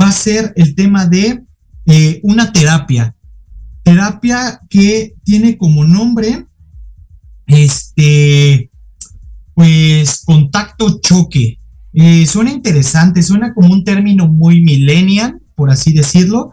[0.01, 1.43] va a ser el tema de
[1.85, 3.15] eh, una terapia.
[3.83, 6.47] Terapia que tiene como nombre
[7.95, 8.71] este,
[9.53, 11.59] pues contacto choque.
[11.93, 16.51] Eh, suena interesante, suena como un término muy millennial, por así decirlo,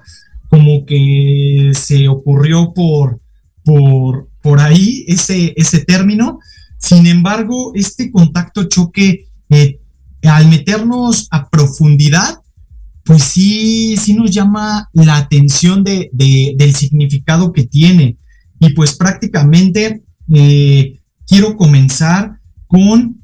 [0.48, 3.20] como que se ocurrió por,
[3.64, 6.38] por, por ahí ese, ese término.
[6.78, 9.80] Sin embargo, este contacto choque, eh,
[10.22, 12.38] al meternos a profundidad,
[13.04, 18.16] pues sí, sí nos llama la atención de, del significado que tiene.
[18.60, 23.22] Y pues prácticamente eh, quiero comenzar con,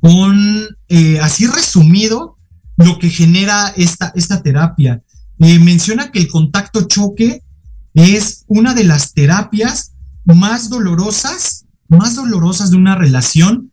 [0.00, 2.36] con eh, así resumido,
[2.76, 5.02] lo que genera esta, esta terapia.
[5.38, 7.42] Eh, menciona que el contacto choque
[7.94, 9.92] es una de las terapias
[10.24, 13.72] más dolorosas, más dolorosas de una relación,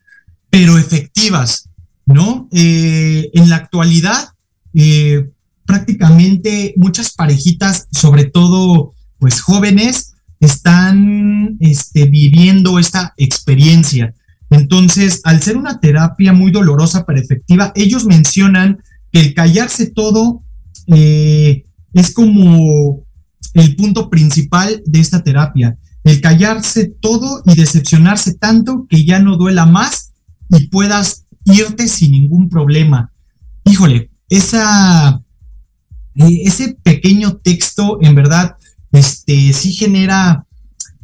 [0.49, 1.69] pero efectivas,
[2.05, 2.47] ¿no?
[2.51, 4.29] en la actualidad,
[5.65, 10.12] prácticamente muchas parejitas, sobre todo, pues jóvenes,
[10.43, 14.13] están este, viviendo esta experiencia.
[14.49, 20.43] Entonces, al ser una terapia muy dolorosa pero efectiva, ellos mencionan que el callarse todo
[20.87, 21.63] eh,
[21.93, 23.03] es como
[23.53, 25.77] el punto principal de esta terapia.
[26.03, 30.11] El callarse todo y decepcionarse tanto que ya no duela más
[30.49, 33.11] y puedas irte sin ningún problema.
[33.63, 34.41] Híjole, eh,
[36.15, 38.57] ese pequeño texto en verdad
[38.93, 40.45] este, sí genera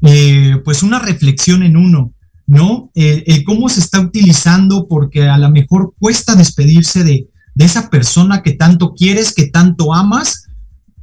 [0.02, 2.14] eh, pues una reflexión en uno,
[2.48, 2.92] ¿no?
[2.96, 8.42] El, cómo se está utilizando porque a lo mejor cuesta despedirse de, de esa persona
[8.44, 10.46] que tanto quieres, que tanto amas.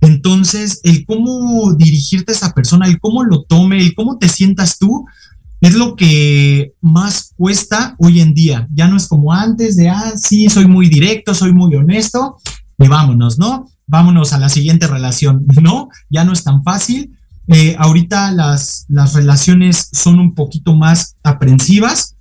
[0.01, 4.79] Entonces, el cómo dirigirte a esa persona, el cómo lo tome, el cómo te sientas
[4.79, 5.05] tú,
[5.61, 8.69] es lo que más cuesta hoy en día.
[8.73, 12.37] Ya no es como antes de, ah, sí, soy muy directo, soy muy honesto,
[12.79, 13.69] y vámonos, ¿no?
[13.87, 15.47] Vámonos a la siguiente relación.
[15.63, 17.17] No, ya no es tan fácil.
[17.49, 22.17] Eh, ahorita las, las relaciones son un poquito más aprensivas,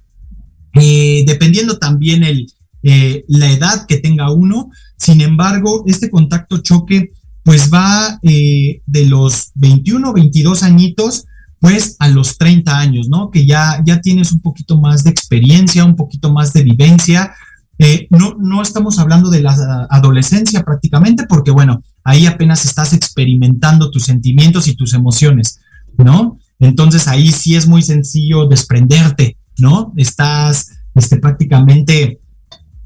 [0.74, 2.47] eh, dependiendo también el,
[2.84, 4.70] eh, la edad que tenga uno.
[4.97, 7.11] Sin embargo, este contacto choque
[7.43, 11.26] pues va de los 21, 22 añitos
[11.59, 13.30] pues a los 30 años, ¿no?
[13.30, 17.34] Que ya, ya tienes un poquito más de experiencia, un poquito más de vivencia,
[17.78, 23.91] eh, no, no estamos hablando de la adolescencia prácticamente porque, bueno, ahí apenas estás experimentando
[23.91, 25.59] tus sentimientos y tus emociones,
[25.97, 26.38] ¿no?
[26.59, 29.93] Entonces ahí sí es muy sencillo desprenderte, ¿no?
[29.97, 32.21] Estás este, prácticamente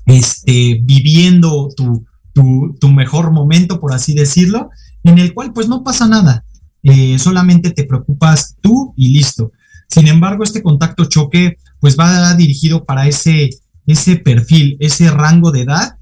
[0.06, 4.70] este, viviendo tu, tu, mejor momento, por así decirlo,
[5.04, 6.46] en el cual pues no pasa nada,
[6.84, 9.52] eh, solamente te preocupas tú y listo.
[9.88, 13.50] Sin embargo, este contacto choque pues va dirigido para ese
[13.90, 15.98] ese perfil, ese rango de edad,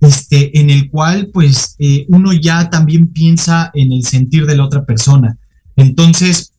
[0.00, 4.64] este, en el cual pues eh, uno ya también piensa en el sentir de la
[4.64, 5.38] otra persona.
[5.76, 6.52] Entonces,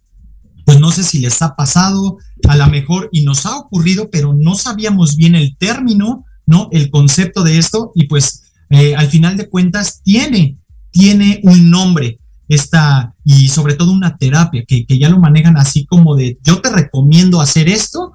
[0.65, 2.17] pues no sé si les ha pasado,
[2.47, 6.69] a lo mejor, y nos ha ocurrido, pero no sabíamos bien el término, ¿no?
[6.72, 10.57] El concepto de esto y pues eh, al final de cuentas tiene,
[10.91, 15.86] tiene un nombre esta y sobre todo una terapia que, que, ya lo manejan así
[15.86, 18.13] como de yo te recomiendo hacer esto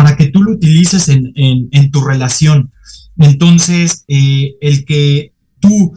[0.00, 2.72] para que tú lo utilices en, en, tu relación.
[3.18, 5.92] Entonces, eh, el que tú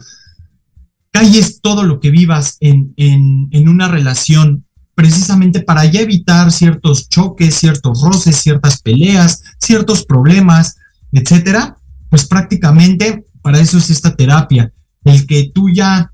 [1.10, 7.08] calles todo lo que vivas en, en, en una relación precisamente para ya evitar ciertos
[7.08, 10.76] choques, ciertos roces, ciertas peleas, ciertos problemas,
[11.10, 11.78] etcétera,
[12.10, 14.70] pues prácticamente para eso es esta terapia,
[15.04, 16.12] el que tú ya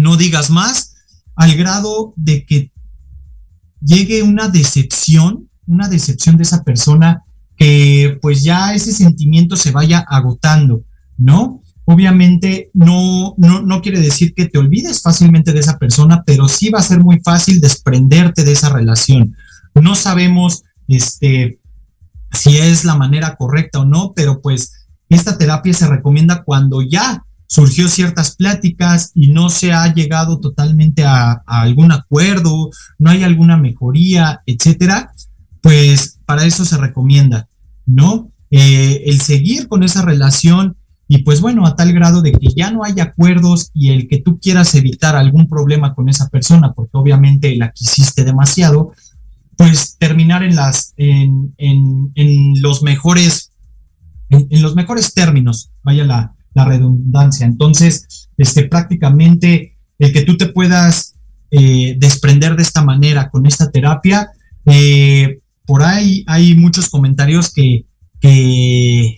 [0.00, 0.94] no digas más
[1.36, 2.72] al grado de que
[3.82, 7.22] llegue una decepción, una decepción de esa persona
[7.56, 10.82] que pues ya ese sentimiento se vaya agotando,
[11.16, 11.62] ¿no?
[11.84, 16.70] Obviamente no, no, no quiere decir que te olvides fácilmente de esa persona, pero sí
[16.70, 19.34] va a ser muy fácil desprenderte de esa relación.
[19.74, 21.58] No sabemos este,
[22.32, 27.24] si es la manera correcta o no, pero pues esta terapia se recomienda cuando ya
[27.46, 33.24] surgió ciertas pláticas y no se ha llegado totalmente a, a algún acuerdo, no hay
[33.24, 35.12] alguna mejoría, etcétera,
[35.60, 37.48] pues para eso se recomienda,
[37.86, 38.30] ¿no?
[38.50, 42.70] Eh, el seguir con esa relación y pues bueno, a tal grado de que ya
[42.70, 46.98] no hay acuerdos y el que tú quieras evitar algún problema con esa persona, porque
[46.98, 48.92] obviamente la quisiste demasiado,
[49.56, 53.52] pues terminar en las, en, en, los mejores,
[54.28, 57.46] en, los mejores términos, vaya la, la redundancia.
[57.46, 61.14] Entonces, este, prácticamente el que tú te puedas
[61.50, 64.30] eh, desprender de esta manera con esta terapia,
[64.66, 67.84] eh, por ahí hay muchos comentarios que,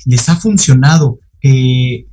[0.04, 2.06] les ha funcionado que,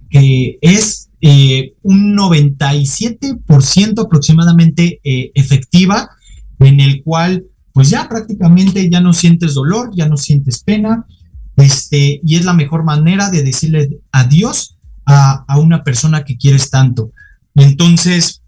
[0.62, 6.12] es eh, un 97% aproximadamente eh, efectiva,
[6.60, 11.08] en el cual pues ya prácticamente ya no sientes dolor, ya no sientes pena,
[11.56, 17.12] este, y es la mejor manera de decirle adiós a una persona que quieres tanto.
[17.56, 18.44] Entonces,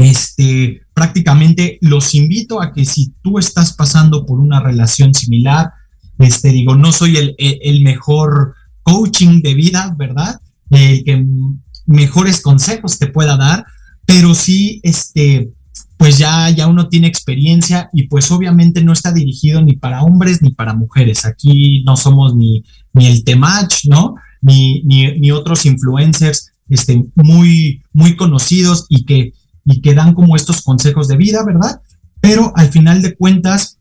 [0.00, 5.70] este, prácticamente los invito a que si tú estás pasando por una relación similar,
[6.18, 10.40] este, digo, no soy el, el mejor coaching de vida, ¿verdad?
[10.70, 11.24] El que
[11.86, 13.64] mejores consejos te pueda dar,
[14.06, 15.50] pero sí, este,
[15.96, 20.40] pues ya, ya uno tiene experiencia y pues obviamente no está dirigido ni para hombres
[20.40, 21.26] ni para mujeres.
[21.26, 24.14] Aquí no somos ni, ni el Temach, ¿no?
[24.40, 29.34] Ni, ni, ni otros influencers este, muy, muy conocidos y que,
[29.70, 31.80] y que dan como estos consejos de vida, ¿verdad?
[32.20, 33.78] Pero al final de cuentas,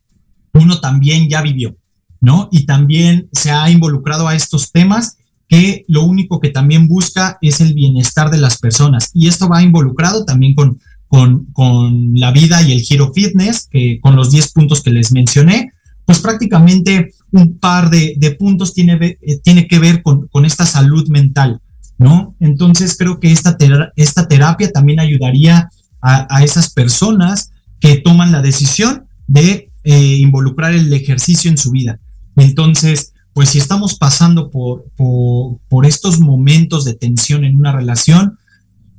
[0.54, 1.76] uno también ya vivió,
[2.22, 2.50] ¿no?
[2.52, 5.18] Y también se ha involucrado a estos temas
[5.48, 9.10] que lo único que también busca es el bienestar de las personas.
[9.14, 14.00] Y esto va involucrado también con, con, con la vida y el giro fitness, que
[14.00, 15.74] con los 10 puntos que les mencioné,
[16.06, 20.66] pues prácticamente un par de, de puntos tiene, eh, tiene que ver con, con, esta
[20.66, 21.62] salud mental,
[21.98, 22.36] ¿no?
[22.40, 25.70] Entonces creo que esta, ter esta terapia también ayudaría
[26.02, 32.00] a, esas personas que toman la decisión de eh, involucrar el ejercicio en su vida.
[32.36, 38.38] Entonces, pues si estamos pasando por, por, por, estos momentos de tensión en una relación,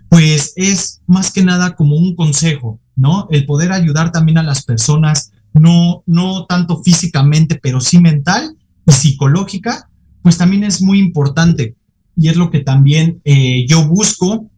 [0.08, 3.28] pues es más que nada como un consejo, ¿no?
[3.30, 8.92] El poder ayudar también a las personas, no, no tanto físicamente, pero sí mental y
[8.92, 9.88] psicológica,
[10.22, 11.76] pues también es muy importante.
[12.16, 14.50] Y es lo que también eh, yo busco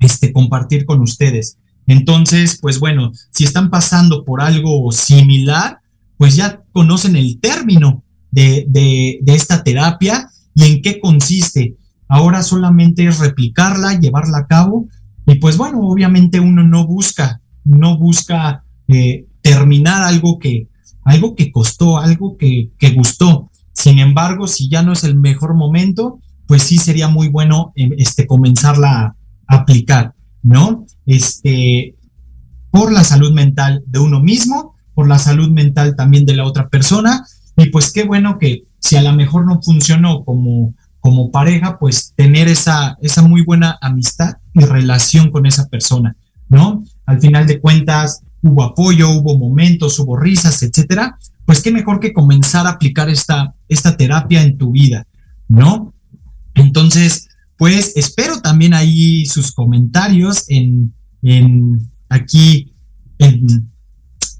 [0.00, 1.58] este, compartir con ustedes.
[1.86, 5.80] Entonces, pues bueno, si están pasando por algo similar,
[6.16, 11.76] pues ya conocen el término, de, de, esta terapia y en qué consiste.
[12.08, 14.88] Ahora solamente es replicarla, llevarla a cabo
[15.26, 20.68] y pues bueno, obviamente uno no busca, no busca eh, terminar algo que,
[21.04, 23.50] algo que costó, algo que, que, gustó.
[23.72, 27.90] Sin embargo, si ya no es el mejor momento, pues sí sería muy bueno eh,
[27.98, 29.14] este, comenzarla
[29.46, 30.86] a aplicar, ¿no?
[31.10, 31.96] Este,
[32.70, 36.68] por la salud mental de uno mismo, por la salud mental también de la otra
[36.68, 41.80] persona y pues qué bueno que si a lo mejor no funcionó como, como pareja,
[41.80, 46.14] pues tener esa, esa muy buena amistad y relación con esa persona,
[46.48, 46.84] ¿no?
[47.06, 51.18] Al final de cuentas, hubo apoyo, hubo momentos, hubo risas, etcétera.
[51.44, 55.08] Pues qué mejor que comenzar a aplicar esta, esta terapia en tu vida,
[55.48, 55.92] ¿no?
[56.54, 57.26] Entonces,
[57.58, 62.74] pues espero también ahí sus comentarios en, en aquí
[63.18, 63.70] en,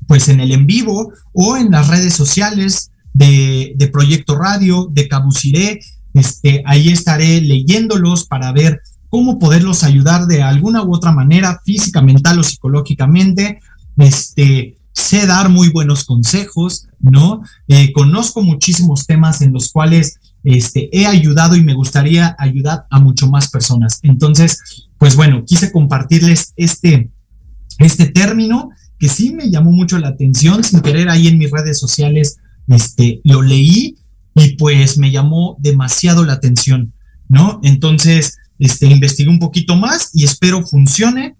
[0.06, 5.08] pues en el en vivo o en las redes sociales de, de Proyecto Radio, de
[5.08, 5.80] Cabuciré.
[6.14, 12.00] Este, ahí estaré leyéndolos para ver cómo poderlos ayudar de alguna u otra manera, física,
[12.02, 13.60] mental o psicológicamente.
[13.96, 17.42] Este, sé dar muy buenos consejos, ¿no?
[17.68, 23.00] Eh, conozco muchísimos temas en los cuales este, he ayudado y me gustaría ayudar a
[23.00, 23.98] mucho más personas.
[24.02, 27.10] Entonces, pues bueno, quise compartirles este,
[27.78, 31.80] este término que sí me llamó mucho la atención, sin querer ahí en mis redes
[31.80, 32.36] sociales,
[32.68, 33.96] este, lo leí
[34.34, 36.92] y pues me llamó demasiado la atención,
[37.30, 37.60] ¿no?
[37.62, 41.34] Entonces, este, investigué un poquito más y espero funcione,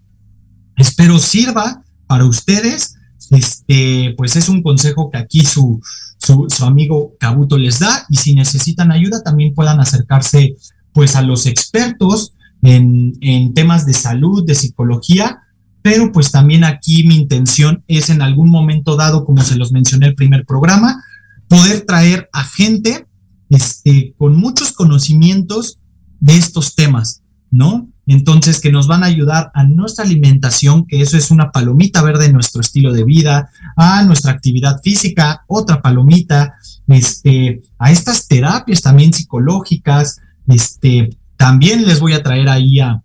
[0.75, 2.95] espero sirva para ustedes.
[3.29, 5.79] Este, pues es un consejo que aquí su,
[6.17, 10.55] su, amigo Cabuto les da y si necesitan ayuda también puedan acercarse
[10.93, 15.41] pues a los expertos en, temas de salud, de psicología,
[15.81, 20.07] pero pues también aquí mi intención es en algún momento dado, como se los mencioné
[20.07, 21.03] el primer programa,
[21.47, 23.07] poder traer a gente
[23.49, 25.79] este, con muchos conocimientos
[26.19, 27.89] de estos temas, ¿no?
[28.07, 32.25] Entonces, que nos van a ayudar a nuestra alimentación, que eso es una palomita verde
[32.25, 36.55] en nuestro estilo de vida, a nuestra actividad física, otra palomita,
[36.87, 43.01] este, a estas terapias también psicológicas, este, también les voy a traer ahí a,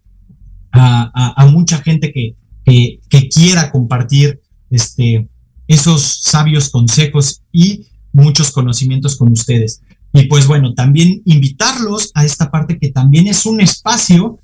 [0.70, 5.26] a, mucha gente que, que, quiera compartir este,
[5.66, 9.80] esos sabios consejos y muchos conocimientos con ustedes.
[10.12, 14.38] Y pues bueno, también invitarlos a esta parte que también es un espacio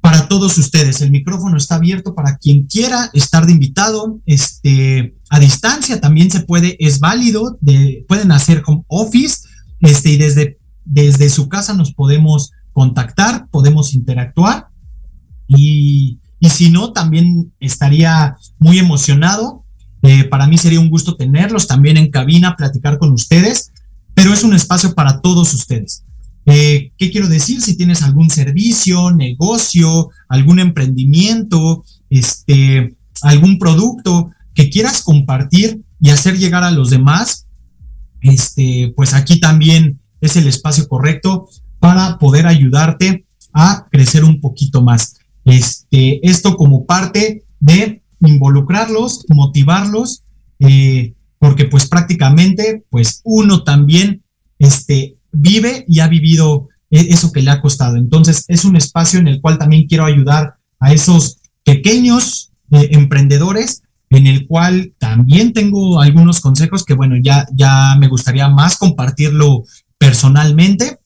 [0.00, 1.00] para todos ustedes.
[1.00, 4.20] El micrófono está abierto para quien quiera estar de invitado.
[4.26, 9.40] Este, a distancia también se puede, es válido, de, pueden hacer home office,
[9.80, 14.68] este, y desde, desde su casa nos podemos contactar, podemos interactuar.
[15.48, 19.64] Y, y si no, también estaría muy emocionado.
[20.02, 23.72] Eh, para mí sería un gusto tenerlos también en cabina, platicar con ustedes,
[24.14, 26.04] pero es un espacio para todos ustedes.
[26.46, 27.60] Eh, ¿Qué quiero decir?
[27.60, 36.36] Si tienes algún servicio, negocio, algún emprendimiento, este, algún producto que quieras compartir y hacer
[36.36, 37.46] llegar a los demás,
[38.20, 41.48] este, pues aquí también es el espacio correcto
[41.82, 45.16] para poder ayudarte a crecer un poquito más.
[45.44, 50.22] Este, esto como parte de involucrarlos, motivarlos,
[50.60, 54.22] eh, porque pues prácticamente, pues uno también,
[54.60, 57.96] este, vive y ha vivido e-, eso que le ha costado.
[57.96, 63.82] Entonces, es un espacio en el cual también quiero ayudar a esos pequeños eh, emprendedores,
[64.10, 69.64] en el cual también tengo algunos consejos que, bueno, ya, ya me gustaría más compartirlo
[69.98, 71.01] personalmente.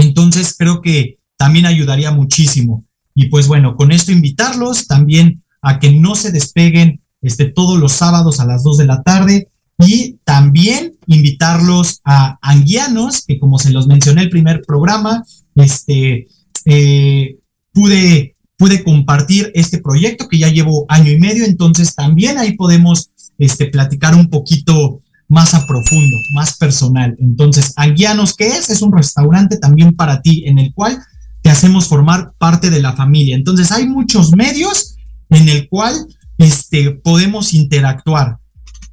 [0.00, 2.84] Entonces, creo que también ayudaría muchísimo.
[3.14, 7.92] Y pues bueno, con esto invitarlos también a que no se despeguen este, todos los
[7.92, 9.48] sábados a las 2 de la tarde
[9.78, 15.24] y también invitarlos a anguianos, que como se los mencioné el primer programa,
[15.54, 16.28] este,
[16.66, 17.36] eh,
[17.72, 23.10] pude, pude compartir este proyecto que ya llevo año y medio, entonces también ahí podemos
[23.38, 25.00] este, platicar un poquito
[25.30, 27.16] más a profundo, más personal.
[27.20, 28.68] Entonces, Anguianos, ¿qué es?
[28.68, 30.98] Es un restaurante también para ti en el cual
[31.40, 33.36] te hacemos formar parte de la familia.
[33.36, 34.96] Entonces, hay muchos medios
[35.30, 35.94] en el cual
[36.36, 38.38] este, podemos interactuar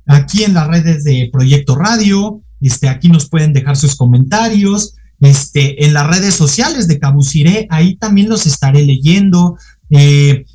[0.05, 5.85] aquí en las redes de Proyecto Radio, este, aquí nos pueden dejar sus comentarios, este,
[5.85, 9.57] en las redes sociales de Cabuciré, ahí también los estaré leyendo.
[9.89, 10.45] Eh,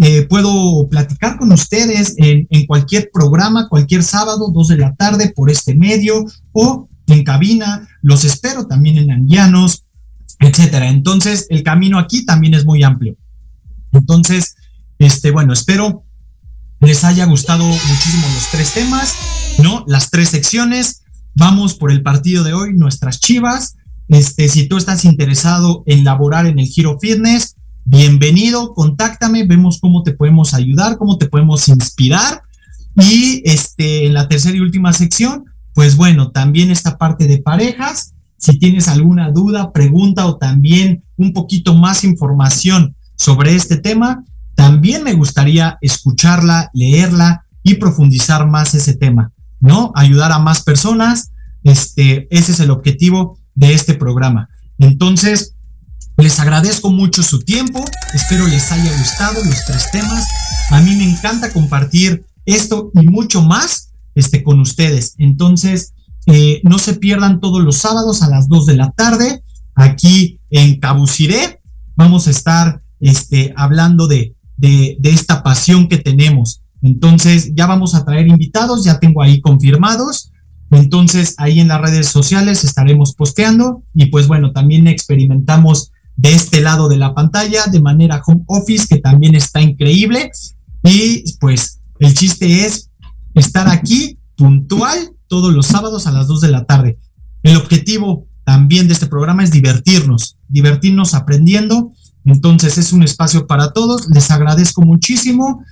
[0.00, 5.50] eh, puedo platicar con ustedes en, cualquier programa, cualquier sábado, dos de la tarde, por
[5.50, 7.88] este medio o en cabina.
[8.02, 9.84] Los espero también en Anguianos,
[10.40, 10.88] etcétera.
[10.88, 13.16] Entonces, el camino aquí también es muy amplio.
[13.92, 14.56] Entonces,
[14.98, 16.04] este, bueno, espero
[16.80, 19.14] les haya gustado muchísimo los tres temas,
[19.62, 19.84] ¿no?
[19.86, 21.02] Las tres secciones.
[21.34, 23.76] Vamos por el partido de hoy, nuestras chivas.
[24.08, 30.02] Este, si tú estás interesado en laborar en el Giro Fitness, bienvenido, contáctame, vemos cómo
[30.02, 32.42] te podemos ayudar, cómo te podemos inspirar.
[32.96, 38.14] Y este, en la tercera y última sección, pues bueno, también esta parte de parejas.
[38.36, 44.24] Si tienes alguna duda, pregunta o también un poquito más información sobre este tema,
[44.54, 49.92] también me gustaría escucharla, leerla y profundizar más ese tema, ¿no?
[49.94, 51.32] Ayudar a más personas,
[51.62, 54.48] este, ese es el objetivo de este programa.
[54.78, 55.53] Entonces,
[56.16, 60.26] les agradezco mucho su tiempo, espero les haya gustado los tres temas.
[60.70, 65.14] A mí me encanta compartir esto y mucho más este, con ustedes.
[65.18, 65.94] Entonces,
[66.26, 69.42] eh, no se pierdan todos los sábados a las 2 de la tarde
[69.74, 71.60] aquí en Cabuciré.
[71.96, 76.62] Vamos a estar este, hablando de de, esta pasión que tenemos.
[76.82, 80.32] Entonces, ya vamos a traer invitados, ya tengo ahí confirmados.
[80.70, 86.60] Entonces, ahí en las redes sociales estaremos posteando y pues bueno, también experimentamos de este
[86.60, 90.30] lado de la pantalla de manera home office, que también está increíble.
[90.82, 92.90] Y pues el chiste es
[93.34, 96.98] estar aquí puntual todos los sábados a las 2 de la tarde.
[97.42, 101.92] El objetivo también de este programa es divertirnos, divertirnos aprendiendo.
[102.24, 104.08] Entonces es un espacio para todos.
[104.08, 105.62] Les agradezco muchísimo.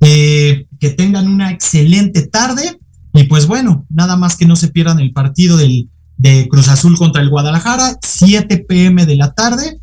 [0.00, 2.78] Eh, que tengan una excelente tarde.
[3.14, 6.98] Y pues bueno, nada más que no se pierdan el partido del, de Cruz Azul
[6.98, 9.80] contra el Guadalajara, 7 pm de la tarde.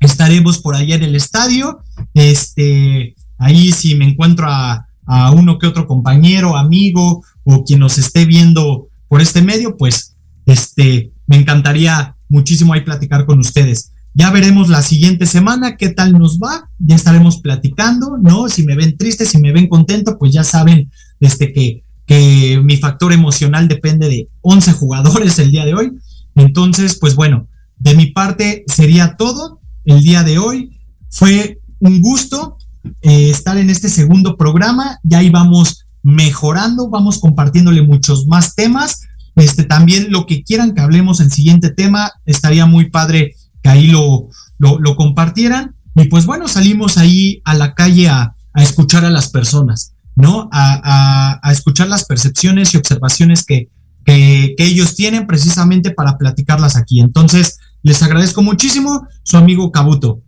[0.00, 1.80] Estaremos por allá en el estadio.
[2.14, 7.98] Este, ahí si me encuentro a, a uno que otro compañero, amigo o quien nos
[7.98, 13.92] esté viendo por este medio, pues este, me encantaría muchísimo ahí platicar con ustedes.
[14.14, 18.48] Ya veremos la siguiente semana qué tal nos va, ya estaremos platicando, ¿no?
[18.48, 20.90] Si me ven triste, si me ven contento, pues ya saben
[21.20, 25.92] este, que, que mi factor emocional depende de 11 jugadores el día de hoy.
[26.34, 27.48] Entonces, pues bueno,
[27.78, 30.78] de mi parte sería todo el día de hoy.
[31.08, 32.58] Fue un gusto
[33.02, 39.02] eh, estar en este segundo programa, ya íbamos mejorando, vamos compartiéndole muchos más temas.
[39.36, 43.86] Este, también lo que quieran que hablemos el siguiente tema, estaría muy padre que ahí
[43.86, 44.28] lo,
[44.58, 45.74] lo, compartieran.
[45.94, 50.48] Y pues bueno, salimos ahí a la calle a, escuchar a las personas, ¿no?
[50.52, 53.68] A, escuchar las percepciones y observaciones que,
[54.04, 57.00] que, ellos tienen precisamente para platicarlas aquí.
[57.00, 60.22] Entonces, les agradezco muchísimo, su amigo Cabuto.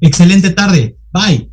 [0.00, 0.96] Excelente tarde.
[1.12, 1.50] Bye.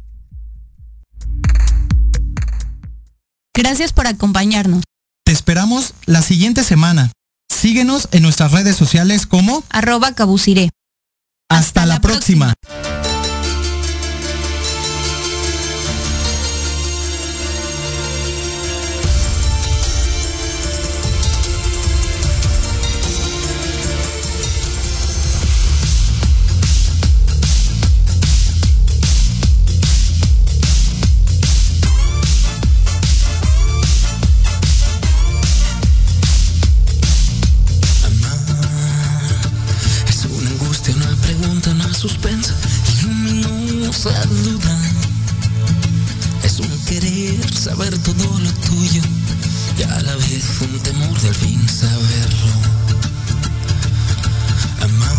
[3.56, 4.84] Gracias por acompañarnos.
[5.26, 7.12] Te esperamos la siguiente semana.
[7.50, 10.70] Síguenos en nuestras redes sociales como arroba cabuciré.
[11.50, 12.54] Hasta, la, próxima.
[47.66, 49.02] saber todo lo tuyo
[49.76, 52.52] y a la vez un temor de al fin saberlo.
[54.84, 55.18] Amar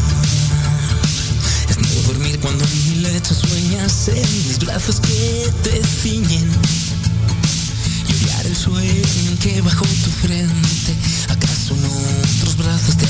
[1.68, 6.48] es no dormir cuando en mi lecho sueñas en mis brazos que te ciñen
[8.08, 10.94] y odiar el sueño que bajo tu frente
[11.28, 13.05] acaso en otros brazos te